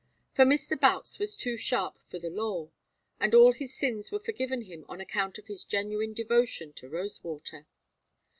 [0.33, 0.75] For Mr.
[0.79, 2.71] Boutts was too sharp for the law,
[3.19, 7.67] and all his sins were forgiven him on account of his genuine devotion to Rosewater.